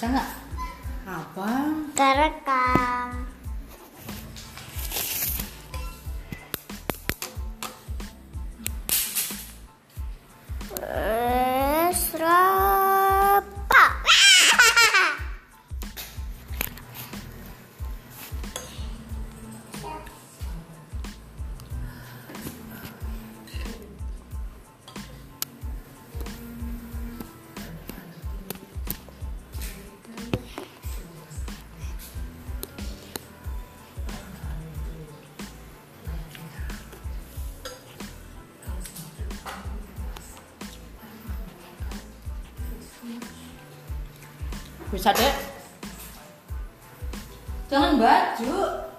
[0.00, 0.30] bisa nggak?
[1.04, 1.50] Apa?
[1.92, 3.08] Kerekam.
[10.80, 11.09] Uh.
[44.90, 45.34] Bisa dek.
[47.70, 48.89] Jangan baju.